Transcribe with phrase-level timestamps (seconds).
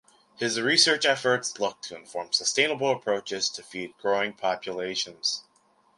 [0.35, 5.43] His research efforts look to inform sustainable approaches to feed growing populations.